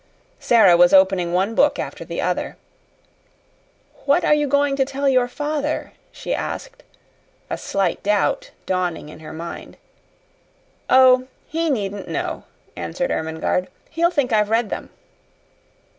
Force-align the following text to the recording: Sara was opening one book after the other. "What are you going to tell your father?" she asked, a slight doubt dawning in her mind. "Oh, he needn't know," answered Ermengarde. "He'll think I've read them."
Sara 0.39 0.75
was 0.75 0.93
opening 0.93 1.31
one 1.31 1.53
book 1.53 1.77
after 1.77 2.03
the 2.03 2.21
other. 2.21 2.57
"What 4.05 4.25
are 4.25 4.33
you 4.33 4.47
going 4.47 4.75
to 4.77 4.83
tell 4.83 5.07
your 5.07 5.27
father?" 5.27 5.93
she 6.11 6.33
asked, 6.33 6.81
a 7.51 7.55
slight 7.59 8.01
doubt 8.01 8.49
dawning 8.65 9.09
in 9.09 9.19
her 9.19 9.31
mind. 9.31 9.77
"Oh, 10.89 11.27
he 11.47 11.69
needn't 11.69 12.07
know," 12.07 12.45
answered 12.75 13.11
Ermengarde. 13.11 13.67
"He'll 13.91 14.09
think 14.09 14.33
I've 14.33 14.49
read 14.49 14.71
them." 14.71 14.89